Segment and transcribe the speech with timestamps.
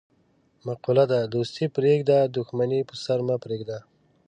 [0.67, 3.79] مقوله ده: دوستي پرېږده، دښمني په سر مه پرېږده.